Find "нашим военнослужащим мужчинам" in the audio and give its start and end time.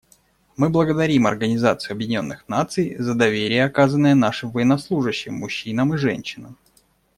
4.15-5.93